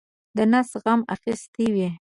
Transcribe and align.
د 0.35 0.37
نس 0.51 0.69
غم 0.83 1.01
اخیستی 1.15 1.67
وي. 1.75 1.89